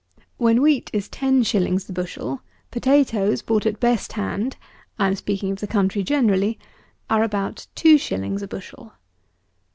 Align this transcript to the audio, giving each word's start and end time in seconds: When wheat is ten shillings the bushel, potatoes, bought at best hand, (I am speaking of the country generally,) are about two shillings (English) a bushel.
When 0.37 0.63
wheat 0.63 0.89
is 0.93 1.07
ten 1.07 1.43
shillings 1.43 1.85
the 1.85 1.93
bushel, 1.93 2.41
potatoes, 2.71 3.43
bought 3.43 3.67
at 3.67 3.79
best 3.79 4.13
hand, 4.13 4.57
(I 4.97 5.05
am 5.05 5.13
speaking 5.15 5.51
of 5.51 5.59
the 5.59 5.67
country 5.67 6.01
generally,) 6.01 6.57
are 7.07 7.21
about 7.21 7.67
two 7.75 7.99
shillings 7.99 8.41
(English) 8.41 8.41
a 8.43 8.47
bushel. 8.47 8.93